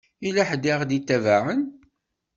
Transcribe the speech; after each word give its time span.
Yella 0.23 0.43
ḥedd 0.49 0.63
i 0.71 0.73
ɣ-d-itabaɛen. 0.79 1.61